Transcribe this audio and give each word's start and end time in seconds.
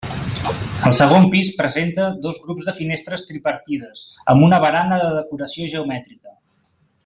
El 0.87 0.93
segon 0.99 1.27
pis 1.35 1.51
presenta 1.59 2.07
dos 2.23 2.39
grups 2.47 2.69
de 2.71 2.75
finestres 2.79 3.25
tripartides 3.29 4.03
amb 4.35 4.49
una 4.49 4.61
barana 4.67 4.99
de 5.05 5.13
decoració 5.21 5.69
geomètrica. 5.77 6.39